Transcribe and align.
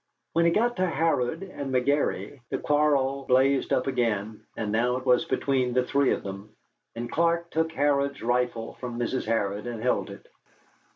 When 0.33 0.45
he 0.45 0.51
got 0.51 0.77
to 0.77 0.87
Harrod 0.89 1.43
and 1.43 1.71
McGary 1.71 2.39
the 2.49 2.57
quarrel 2.57 3.23
blazed 3.27 3.71
up 3.71 3.85
again, 3.85 4.43
but 4.55 4.69
now 4.69 4.95
it 4.97 5.05
was 5.05 5.25
between 5.25 5.73
the 5.73 5.83
three 5.85 6.11
of 6.11 6.23
them, 6.23 6.55
and 6.95 7.11
Clark 7.11 7.51
took 7.51 7.71
Harrod's 7.71 8.23
rifle 8.23 8.73
from 8.79 8.97
Mrs. 8.97 9.25
Harrod 9.25 9.67
and 9.67 9.79
held 9.83 10.09
it. 10.09 10.25